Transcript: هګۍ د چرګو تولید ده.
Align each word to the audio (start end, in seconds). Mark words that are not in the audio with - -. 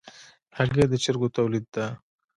هګۍ 0.57 0.85
د 0.89 0.93
چرګو 1.03 1.27
تولید 1.37 1.65
ده. 1.73 1.85